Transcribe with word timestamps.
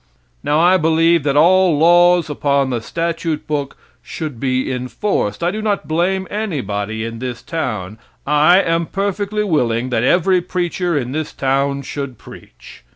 Now, 0.43 0.59
I 0.59 0.77
believe 0.77 1.21
that 1.25 1.37
all 1.37 1.77
laws 1.77 2.27
upon 2.27 2.71
the 2.71 2.81
statute 2.81 3.45
book 3.45 3.77
should 4.01 4.39
be 4.39 4.71
enforced. 4.71 5.43
I 5.43 5.51
do 5.51 5.61
not 5.61 5.87
blame 5.87 6.27
anybody 6.31 7.05
in 7.05 7.19
this 7.19 7.43
town. 7.43 7.99
I 8.25 8.59
am 8.61 8.87
perfectly 8.87 9.43
willing 9.43 9.91
that 9.91 10.03
every 10.03 10.41
preacher 10.41 10.97
in 10.97 11.11
this 11.11 11.33
town 11.33 11.83
should 11.83 12.17
preach. 12.17 12.83